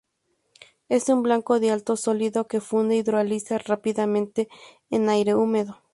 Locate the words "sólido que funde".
1.95-2.95